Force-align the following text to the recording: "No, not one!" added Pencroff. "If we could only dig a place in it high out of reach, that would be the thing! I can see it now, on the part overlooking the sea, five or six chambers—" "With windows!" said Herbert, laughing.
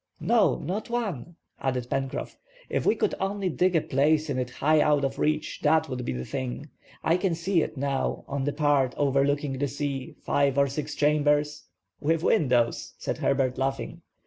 "No, 0.19 0.57
not 0.57 0.89
one!" 0.89 1.35
added 1.59 1.87
Pencroff. 1.87 2.35
"If 2.69 2.87
we 2.87 2.95
could 2.95 3.13
only 3.19 3.49
dig 3.49 3.75
a 3.75 3.81
place 3.81 4.31
in 4.31 4.39
it 4.39 4.49
high 4.49 4.81
out 4.81 5.05
of 5.05 5.19
reach, 5.19 5.59
that 5.61 5.89
would 5.89 6.03
be 6.05 6.11
the 6.11 6.25
thing! 6.25 6.71
I 7.03 7.17
can 7.17 7.35
see 7.35 7.61
it 7.61 7.77
now, 7.77 8.25
on 8.27 8.45
the 8.45 8.51
part 8.53 8.95
overlooking 8.97 9.59
the 9.59 9.67
sea, 9.67 10.15
five 10.23 10.57
or 10.57 10.65
six 10.65 10.95
chambers—" 10.95 11.65
"With 11.99 12.23
windows!" 12.23 12.95
said 12.97 13.19
Herbert, 13.19 13.59
laughing. 13.59 14.01